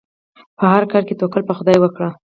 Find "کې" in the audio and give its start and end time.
1.07-1.17